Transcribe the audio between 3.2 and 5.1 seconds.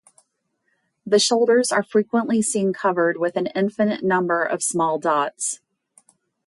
an infinite number of small